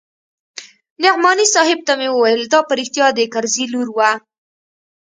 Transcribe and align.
نعماني 1.03 1.45
صاحب 1.55 1.79
ته 1.87 1.93
مې 1.99 2.09
وويل 2.11 2.41
دا 2.53 2.59
په 2.67 2.73
رښتيا 2.79 3.07
د 3.13 3.19
کرزي 3.33 3.65
لور 3.73 3.87
وه. 3.97 4.11